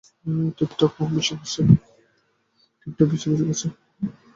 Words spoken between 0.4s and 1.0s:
tiptop